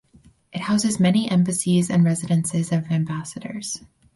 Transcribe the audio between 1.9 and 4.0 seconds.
and residences of ambassadors.